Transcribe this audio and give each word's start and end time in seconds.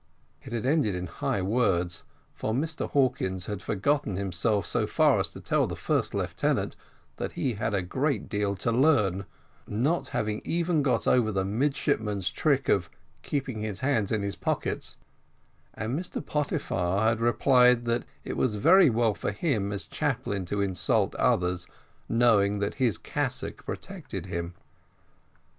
It 0.41 0.51
had 0.51 0.65
ended 0.65 0.95
in 0.95 1.05
high 1.05 1.43
words, 1.43 2.05
for 2.33 2.55
Mr 2.55 2.89
Hawkins 2.89 3.45
had 3.45 3.61
forgotten 3.61 4.15
himself 4.15 4.65
so 4.65 4.87
far 4.87 5.19
as 5.19 5.31
to 5.33 5.39
tell 5.39 5.67
the 5.67 5.75
first 5.75 6.15
lieutenant 6.15 6.75
that 7.17 7.33
he 7.33 7.53
had 7.53 7.75
a 7.75 7.83
great 7.83 8.27
deal 8.27 8.55
to 8.55 8.71
learn, 8.71 9.25
not 9.67 10.07
having 10.07 10.41
even 10.43 10.81
got 10.81 11.05
over 11.05 11.31
the 11.31 11.45
midshipman's 11.45 12.31
trick 12.31 12.67
of 12.67 12.89
keeping 13.21 13.59
his 13.61 13.81
hands 13.81 14.11
in 14.11 14.23
his 14.23 14.35
pockets; 14.35 14.97
and 15.75 15.99
Mr 15.99 16.19
Pottyfar 16.19 17.03
had 17.07 17.21
replied 17.21 17.85
that 17.85 18.03
it 18.23 18.35
was 18.35 18.55
very 18.55 18.89
well 18.89 19.13
for 19.13 19.31
him 19.31 19.71
as 19.71 19.85
chaplain 19.85 20.45
to 20.45 20.61
insult 20.61 21.13
others, 21.17 21.67
knowing 22.09 22.57
that 22.57 22.73
his 22.81 22.97
cassock 22.97 23.63
protected 23.67 24.25
him. 24.25 24.55